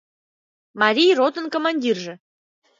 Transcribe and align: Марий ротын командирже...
Марий 0.81 1.11
ротын 1.19 1.45
командирже... 1.53 2.13